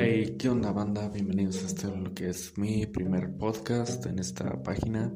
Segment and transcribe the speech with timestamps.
[0.00, 1.08] Hey, ¿qué onda banda?
[1.08, 5.12] Bienvenidos a este lo que es mi primer podcast en esta página.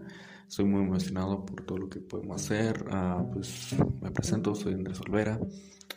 [0.49, 2.85] Estoy muy emocionado por todo lo que podemos hacer.
[2.89, 5.39] Uh, pues me presento, soy Andrés Olvera.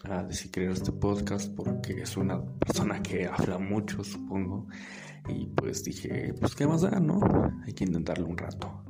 [0.07, 4.67] Uh, decidí crear este podcast porque soy una persona que habla mucho, supongo.
[5.29, 7.19] Y pues dije, pues qué más da, ¿no?
[7.65, 8.83] Hay que intentarlo un rato.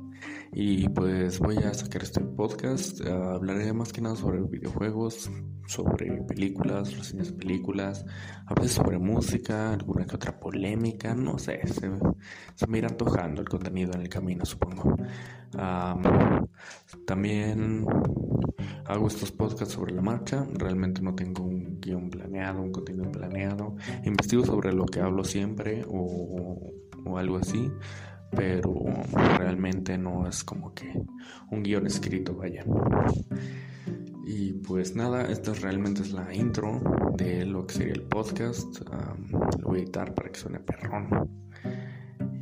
[0.52, 3.00] Y pues voy a sacar este podcast.
[3.00, 5.30] Uh, hablaré más que nada sobre videojuegos,
[5.66, 8.04] sobre películas, reseñas de películas,
[8.46, 11.90] a veces sobre música, alguna que otra polémica, no sé, se,
[12.66, 14.96] me irá antojando el contenido en el camino, supongo.
[15.54, 16.46] Um,
[17.06, 17.84] también
[18.86, 23.76] hago estos podcasts sobre la marcha, realmente no tengo un guion planeado, un contenido planeado,
[24.04, 26.72] investigo sobre lo que hablo siempre o,
[27.04, 27.70] o algo así
[28.30, 28.74] pero
[29.38, 30.92] realmente no es como que
[31.50, 32.64] un guion escrito, vaya.
[34.26, 36.80] Y pues nada, esta realmente es la intro
[37.16, 38.80] de lo que sería el podcast.
[39.60, 41.08] lo voy a editar para que suene perrón.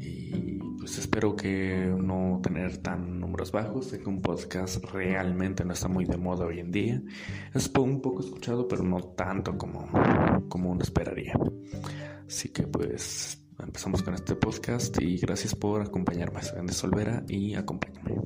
[0.00, 3.89] Y pues espero que no tener tan números bajos.
[3.89, 7.03] Sé que un podcast realmente no está muy de moda hoy en día.
[7.53, 9.86] Es un poco escuchado, pero no tanto como,
[10.48, 11.39] como uno esperaría.
[12.27, 16.42] Así que pues empezamos con este podcast y gracias por acompañarme.
[16.42, 18.16] Soy Andes Solvera y acompáñame.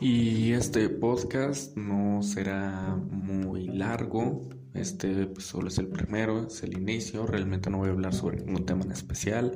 [0.00, 4.48] Y este podcast no será muy largo.
[4.74, 7.26] Este pues, solo es el primero, es el inicio.
[7.26, 9.52] Realmente no voy a hablar sobre ningún tema en especial.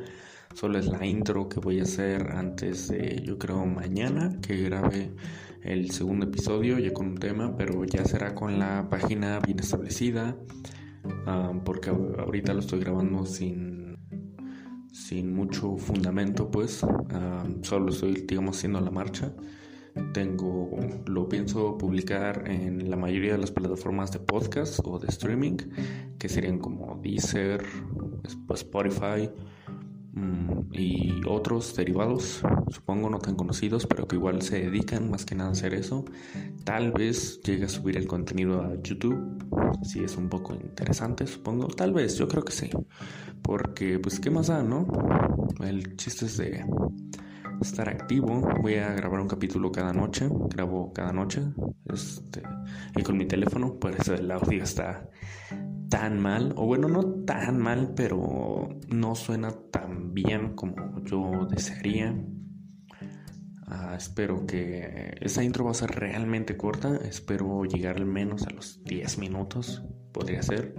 [0.54, 5.12] Solo es la intro que voy a hacer antes de, yo creo, mañana que grabe
[5.62, 10.36] el segundo episodio ya con un tema, pero ya será con la página bien establecida.
[11.26, 13.77] Ah, porque ahorita lo estoy grabando sin
[14.92, 16.84] sin mucho fundamento, pues
[17.62, 19.32] solo estoy, digamos, haciendo la marcha.
[20.12, 20.70] Tengo,
[21.06, 25.56] lo pienso publicar en la mayoría de las plataformas de podcast o de streaming,
[26.18, 27.64] que serían como Deezer,
[28.54, 29.28] Spotify,
[30.72, 35.50] y otros derivados, supongo no tan conocidos, pero que igual se dedican más que nada
[35.50, 36.04] a hacer eso.
[36.64, 39.44] Tal vez llegue a subir el contenido a YouTube,
[39.82, 41.68] si es un poco interesante, supongo.
[41.68, 42.70] Tal vez, yo creo que sí.
[43.42, 44.86] Porque, pues, ¿qué más da, no?
[45.60, 46.64] El chiste es de
[47.60, 48.40] estar activo.
[48.62, 50.28] Voy a grabar un capítulo cada noche.
[50.50, 51.42] Grabo cada noche.
[51.86, 52.42] Este,
[52.96, 55.08] y con mi teléfono, por eso el audio está
[55.88, 62.14] tan mal, o bueno, no tan mal, pero no suena tan bien como yo desearía.
[63.66, 68.50] Ah, espero que esa intro va a ser realmente corta, espero llegar al menos a
[68.50, 69.82] los 10 minutos,
[70.12, 70.74] podría ser,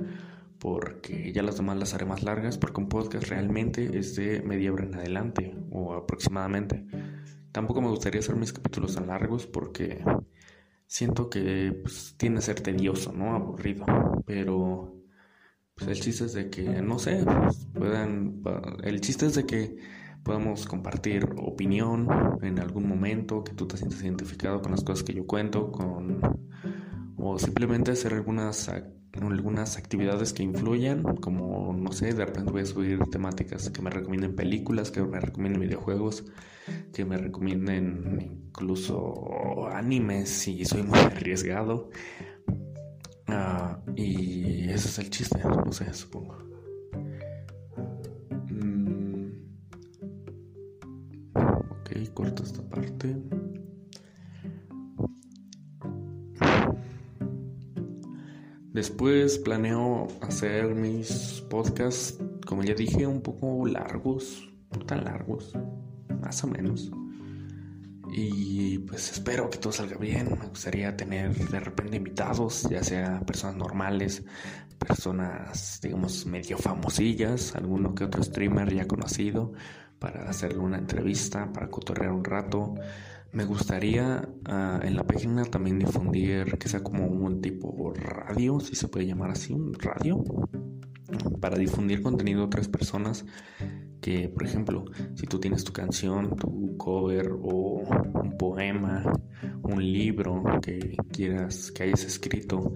[0.58, 4.74] porque ya las demás las haré más largas, porque un podcast realmente es de media
[4.74, 6.86] hora en adelante, o aproximadamente.
[7.52, 10.04] Tampoco me gustaría hacer mis capítulos tan largos porque
[10.88, 13.36] siento que pues, tiene que ser tedioso, ¿no?
[13.36, 13.86] Aburrido,
[14.26, 14.99] pero
[15.80, 17.26] pues el chiste es de que, no sé,
[17.74, 18.42] puedan,
[18.84, 19.78] el chiste es de que
[20.24, 22.08] podamos compartir opinión
[22.42, 26.20] en algún momento, que tú te sientas identificado con las cosas que yo cuento, con
[27.18, 28.70] o simplemente hacer algunas
[29.22, 33.90] algunas actividades que influyan, como no sé, de repente voy a subir temáticas que me
[33.90, 36.26] recomienden películas, que me recomienden videojuegos,
[36.94, 41.90] que me recomienden incluso animes si soy muy arriesgado.
[43.32, 46.36] Ah, y ese es el chiste, no sé, supongo.
[48.50, 49.32] Mm,
[51.36, 53.16] ok, corto esta parte.
[58.74, 65.54] Después planeo hacer mis podcasts, como ya dije, un poco largos, no tan largos,
[66.22, 66.92] más o menos.
[68.12, 70.38] Y pues espero que todo salga bien.
[70.40, 74.24] Me gustaría tener de repente invitados, ya sea personas normales,
[74.78, 79.54] personas, digamos, medio famosillas, alguno que otro streamer ya conocido,
[80.00, 82.76] para hacerle una entrevista, para cotorrear un rato.
[83.32, 88.76] Me gustaría ah, en la página también difundir que sea como un tipo radio, si
[88.76, 90.24] se puede llamar así, un radio,
[91.40, 93.26] para difundir contenido a otras personas
[94.02, 94.86] que, por ejemplo,
[95.16, 97.84] si tú tienes tu canción, tu cover o
[98.14, 99.04] un poema,
[99.64, 102.74] un libro que quieras que hayas escrito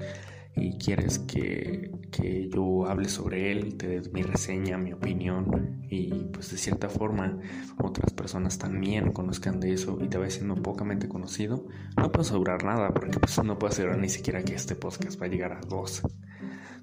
[0.56, 6.26] y quieres que, que yo hable sobre él, te dé mi reseña, mi opinión y
[6.32, 7.40] pues de cierta forma
[7.80, 11.66] otras personas también conozcan de eso y te va siendo pocamente conocido,
[11.98, 15.26] no puedo asegurar nada porque pues no puedo asegurar ni siquiera que este podcast va
[15.26, 16.04] a llegar a dos,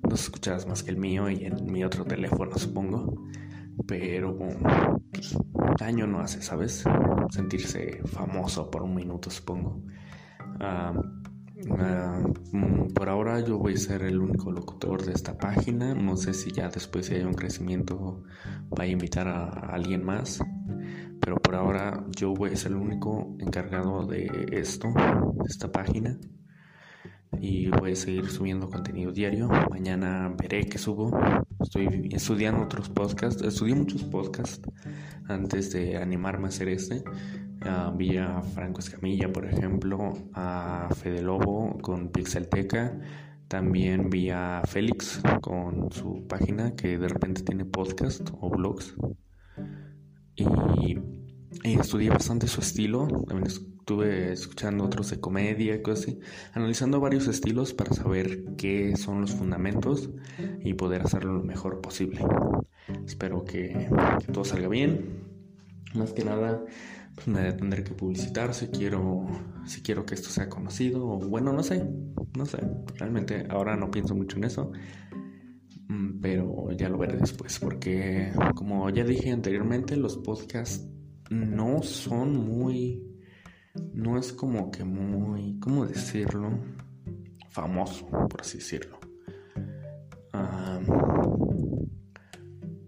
[0.02, 3.30] dos escuchadas más que el mío y en mi otro teléfono supongo
[3.86, 5.36] pero pues,
[5.78, 6.84] daño no hace, ¿sabes?
[7.30, 9.82] Sentirse famoso por un minuto, supongo.
[12.52, 15.94] mm, por ahora yo voy a ser el único locutor de esta página.
[15.94, 18.22] No sé si ya después si hay un crecimiento
[18.68, 20.40] vaya a invitar a alguien más.
[21.20, 26.18] Pero por ahora yo voy a ser el único encargado de esto, de esta página.
[27.38, 29.48] Y voy a seguir subiendo contenido diario.
[29.70, 31.10] Mañana veré qué subo.
[31.60, 33.42] Estoy estudiando otros podcasts.
[33.42, 34.60] Estudié muchos podcasts
[35.28, 37.04] antes de animarme a hacer este.
[37.62, 42.98] Uh, vi a Franco Escamilla, por ejemplo, a Fede Lobo con Pixelteca.
[43.48, 48.94] También vi a Félix con su página que de repente tiene podcast o blogs.
[50.36, 50.98] Y,
[51.64, 53.08] estudié bastante su estilo.
[53.26, 53.48] También
[53.90, 56.20] estuve escuchando otros de comedia cosas así.
[56.52, 60.10] Analizando varios estilos para saber qué son los fundamentos
[60.62, 62.24] y poder hacerlo lo mejor posible.
[63.04, 63.90] Espero que
[64.32, 65.24] todo salga bien.
[65.94, 66.64] Más que nada,
[67.16, 69.26] pues me tendré que publicitar si quiero,
[69.66, 71.04] si quiero que esto sea conocido.
[71.04, 71.84] O bueno, no sé,
[72.36, 72.58] no sé.
[72.94, 74.70] Realmente ahora no pienso mucho en eso.
[75.88, 77.58] Mm, pero ya lo veré después.
[77.58, 80.86] Porque como ya dije anteriormente, los podcasts
[81.28, 83.09] no son muy.
[83.74, 85.58] No es como que muy.
[85.60, 86.50] ¿Cómo decirlo?
[87.50, 88.98] Famoso, por así decirlo.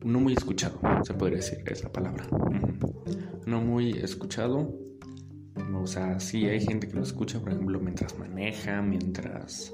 [0.05, 2.26] no muy escuchado, se podría decir, es la palabra.
[3.46, 4.79] No muy escuchado.
[5.75, 9.73] O sea, sí hay gente que lo escucha, por ejemplo, mientras maneja, mientras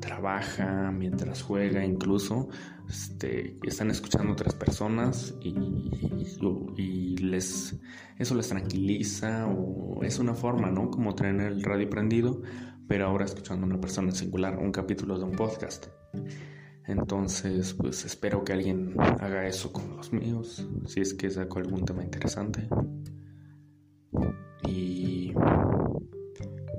[0.00, 2.48] trabaja, mientras juega, incluso
[2.88, 5.54] este, están escuchando otras personas y,
[6.76, 7.76] y, les
[8.18, 10.90] eso les tranquiliza o es una forma, ¿no?
[10.90, 12.42] Como tener el radio prendido,
[12.86, 15.86] pero ahora escuchando a una persona en singular, un capítulo de un podcast.
[16.86, 21.84] Entonces, pues espero que alguien haga eso con los míos, si es que saco algún
[21.84, 22.68] tema interesante.
[24.68, 25.32] Y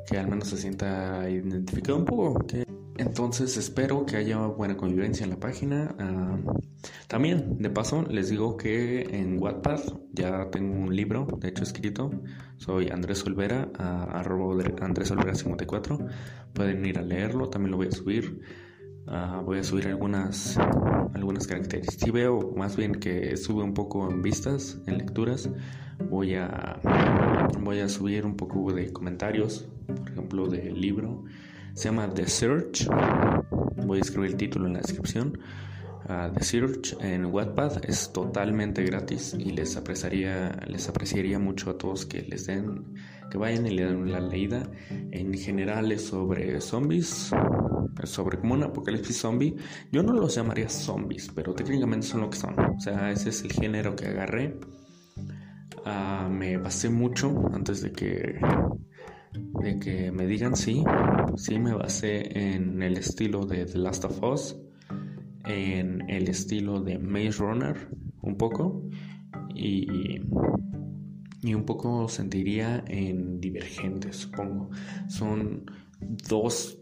[0.07, 2.45] que al menos se sienta identificado un poco.
[2.97, 5.93] Entonces espero que haya buena convivencia en la página.
[5.99, 6.37] Ah,
[7.07, 9.81] también, de paso, les digo que en Wattpad
[10.13, 12.11] ya tengo un libro, de hecho escrito.
[12.57, 15.99] Soy Andrés Olvera, uh, arroba Andrés Olvera 54.
[16.53, 18.41] Pueden ir a leerlo, también lo voy a subir.
[19.07, 20.57] Ah, voy a subir algunas,
[21.13, 22.01] algunas características.
[22.01, 25.49] Si veo más bien que sube un poco en vistas, en lecturas,
[26.09, 26.79] voy a,
[27.59, 31.23] voy a subir un poco de comentarios, por ejemplo, del libro.
[31.75, 32.87] Se llama The Search.
[33.85, 35.37] Voy a escribir el título en la descripción.
[36.05, 41.77] Uh, The Search en Wattpad es totalmente gratis y les apreciaría, les apreciaría mucho a
[41.77, 42.93] todos que les den,
[43.29, 44.63] que vayan y le den la leída.
[44.89, 47.31] En general es sobre zombies,
[48.05, 49.57] sobre como un apocalipsis zombie.
[49.91, 52.57] Yo no los llamaría zombies, pero técnicamente son lo que son.
[52.57, 54.57] O sea, ese es el género que agarré.
[55.83, 58.39] Ah, me basé mucho antes de que
[59.59, 60.83] de que me digan sí.
[61.37, 64.57] Sí me basé en el estilo de The Last of Us,
[65.45, 67.89] en el estilo de Maze Runner,
[68.21, 68.87] un poco.
[69.53, 70.21] Y,
[71.41, 74.69] y un poco sentiría en Divergentes, supongo.
[75.07, 75.65] Son
[76.29, 76.79] dos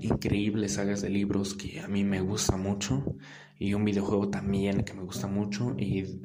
[0.00, 3.16] increíbles sagas de libros que a mí me gusta mucho
[3.58, 6.20] y un videojuego también que me gusta mucho y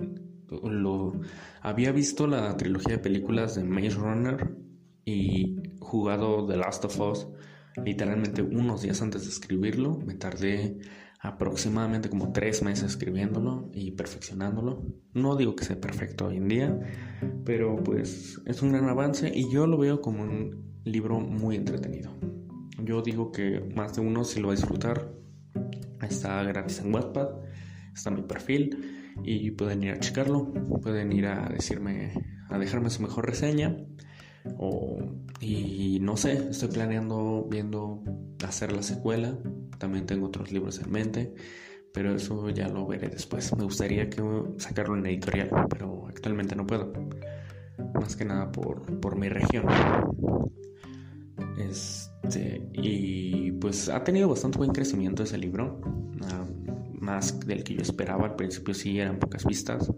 [0.64, 1.20] lo
[1.62, 4.56] había visto la trilogía de películas de Maze Runner
[5.08, 7.28] y jugado The Last of Us
[7.84, 10.78] literalmente unos días antes de escribirlo me tardé
[11.20, 16.80] aproximadamente como tres meses escribiéndolo y perfeccionándolo no digo que sea perfecto hoy en día
[17.46, 22.12] pero pues es un gran avance y yo lo veo como un libro muy entretenido
[22.88, 25.12] yo digo que más de uno si lo va a disfrutar.
[26.02, 27.30] Está gratis en Wattpad,
[27.94, 32.14] está mi perfil y pueden ir a checarlo, pueden ir a decirme,
[32.50, 33.76] a dejarme su mejor reseña.
[35.40, 38.04] Y no sé, estoy planeando viendo
[38.46, 39.38] hacer la secuela.
[39.78, 41.34] También tengo otros libros en mente,
[41.94, 43.56] pero eso ya lo veré después.
[43.56, 44.22] Me gustaría que
[44.58, 46.92] sacarlo en editorial, pero actualmente no puedo.
[47.94, 49.66] Más que nada por, por mi región.
[51.58, 55.80] Este, y pues ha tenido bastante buen crecimiento ese libro,
[57.00, 58.26] más del que yo esperaba.
[58.26, 59.92] Al principio sí eran pocas vistas,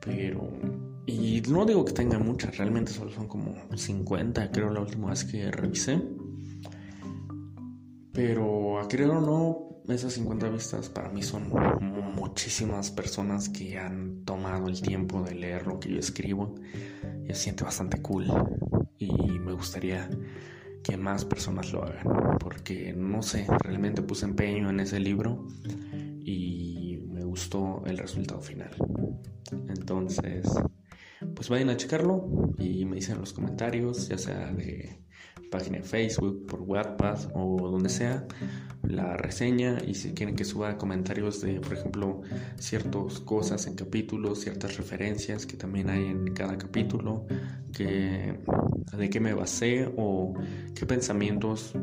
[0.00, 0.50] pero.
[1.06, 5.24] Y no digo que tenga muchas, realmente solo son como 50, creo, la última vez
[5.24, 6.00] que revisé.
[8.12, 11.50] Pero a creer o no, esas 50 vistas para mí son
[12.14, 16.54] muchísimas personas que han tomado el tiempo de leer lo que yo escribo.
[17.24, 18.26] Y se siente bastante cool.
[18.98, 20.08] Y me gustaría
[20.82, 22.38] que más personas lo hagan.
[22.38, 25.46] Porque no sé, realmente puse empeño en ese libro
[26.24, 28.70] y me gustó el resultado final.
[29.68, 30.46] Entonces,
[31.44, 34.98] pues vayan a checarlo y me dicen en los comentarios, ya sea de
[35.50, 38.26] página de Facebook, por Wattpad o donde sea,
[38.82, 42.22] la reseña y si quieren que suba comentarios de, por ejemplo,
[42.56, 47.26] ciertas cosas en capítulos, ciertas referencias que también hay en cada capítulo,
[47.74, 48.40] que,
[48.96, 50.32] de qué me basé o
[50.74, 51.74] qué pensamientos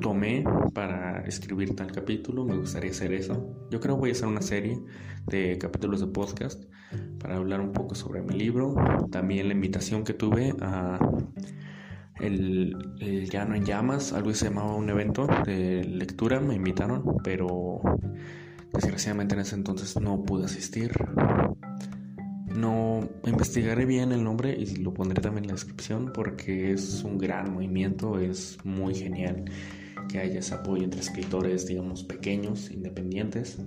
[0.00, 3.66] tomé para escribir tal capítulo, me gustaría hacer eso.
[3.70, 4.80] Yo creo que voy a hacer una serie
[5.26, 6.64] de capítulos de podcast
[7.18, 8.74] para hablar un poco sobre mi libro.
[9.10, 10.98] También la invitación que tuve a
[12.20, 17.16] el, el Llano en Llamas, algo que se llamaba un evento de lectura, me invitaron,
[17.24, 17.80] pero
[18.72, 20.92] desgraciadamente en ese entonces no pude asistir.
[22.54, 27.16] No investigaré bien el nombre y lo pondré también en la descripción porque es un
[27.16, 29.44] gran movimiento, es muy genial
[30.08, 33.58] que haya ese apoyo entre escritores, digamos, pequeños, independientes.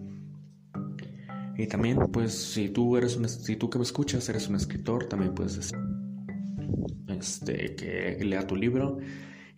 [1.57, 5.05] Y también, pues, si tú eres un, si tú que me escuchas eres un escritor,
[5.05, 5.77] también puedes decir,
[7.07, 8.97] este, que lea tu libro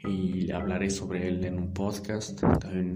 [0.07, 2.41] y hablaré sobre él en un podcast.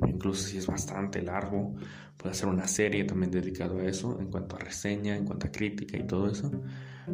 [0.08, 1.76] Incluso si es bastante largo,
[2.18, 5.52] puedo hacer una serie también dedicado a eso, en cuanto a reseña, en cuanto a
[5.52, 6.52] crítica y todo eso.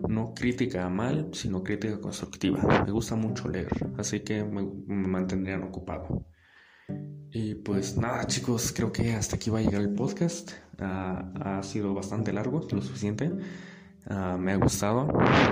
[0.10, 2.84] No crítica mal, sino crítica constructiva.
[2.86, 6.26] Me gusta mucho leer, así que me, me mantendrían ocupado.
[7.32, 10.52] Y pues nada chicos, creo que hasta aquí va a llegar el podcast.
[10.80, 13.32] Ah, ha sido bastante largo, lo suficiente.
[14.08, 15.08] Ah, me ha gustado,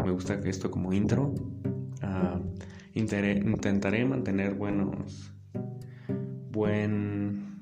[0.05, 1.33] me gusta esto como intro.
[2.03, 2.39] Uh,
[2.93, 5.33] intentaré mantener buenos,
[6.51, 7.59] buen,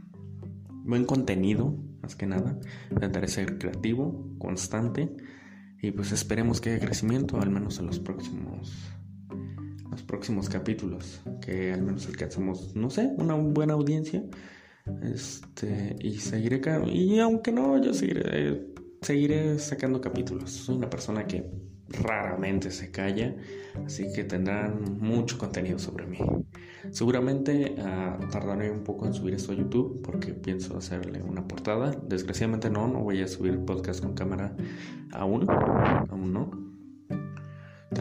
[0.83, 2.59] buen contenido, más que nada.
[2.91, 5.15] Intentaré ser creativo, constante.
[5.81, 8.91] Y pues esperemos que haya crecimiento, al menos en los próximos
[9.91, 14.23] los próximos capítulos, que al menos alcanzamos, no sé, una buena audiencia.
[15.03, 18.67] Este, y seguiré, y aunque no, yo seguiré,
[19.01, 20.49] seguiré sacando capítulos.
[20.49, 21.45] Soy una persona que
[21.89, 23.35] raramente se calla,
[23.85, 26.19] así que tendrán mucho contenido sobre mí.
[26.89, 31.91] Seguramente uh, tardaré un poco en subir esto a YouTube porque pienso hacerle una portada.
[32.07, 34.55] Desgraciadamente no, no voy a subir podcast con cámara
[35.11, 36.70] aún, aún no.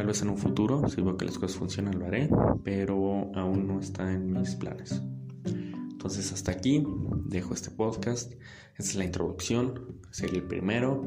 [0.01, 2.31] Tal vez en un futuro, si veo que las cosas funcionan, lo haré,
[2.65, 5.03] pero aún no está en mis planes.
[5.45, 6.83] Entonces hasta aquí
[7.27, 8.33] dejo este podcast.
[8.79, 11.05] Esta es la introducción, sería el primero.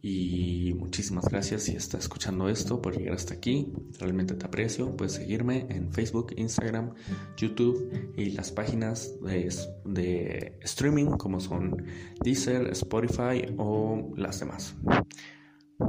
[0.00, 3.70] Y muchísimas gracias si estás escuchando esto por llegar hasta aquí.
[3.98, 4.96] Realmente te aprecio.
[4.96, 6.94] Puedes seguirme en Facebook, Instagram,
[7.36, 9.54] YouTube y las páginas de,
[9.84, 11.84] de streaming como son
[12.24, 14.74] Deezer, Spotify o las demás.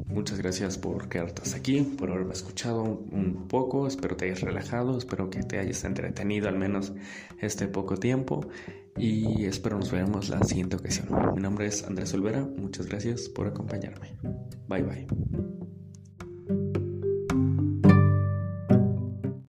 [0.06, 3.88] Muchas gracias por quedarte aquí, por haberme escuchado un poco.
[3.88, 6.94] Espero te hayas relajado, espero que te hayas entretenido al menos
[7.40, 8.48] este poco tiempo
[8.98, 11.08] y espero nos veamos la siguiente ocasión.
[11.36, 14.18] Mi nombre es Andrés Olvera, muchas gracias por acompañarme.
[14.68, 15.08] Bye bye.